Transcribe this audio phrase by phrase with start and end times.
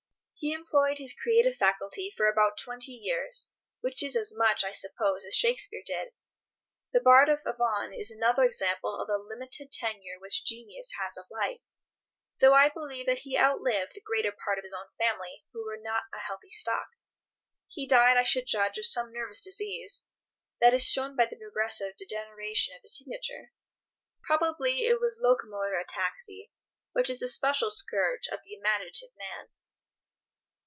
[0.43, 3.51] He employed his creative faculty for about twenty years,
[3.81, 6.13] which is as much, I suppose, as Shakespeare did.
[6.91, 11.27] The bard of Avon is another example of the limited tenure which Genius has of
[11.29, 11.61] life,
[12.39, 15.77] though I believe that he outlived the greater part of his own family, who were
[15.79, 16.87] not a healthy stock.
[17.67, 20.07] He died, I should judge, of some nervous disease;
[20.59, 23.51] that is shown by the progressive degeneration of his signature.
[24.23, 26.49] Probably it was locomotor ataxy,
[26.93, 29.49] which is the special scourge of the imaginative man.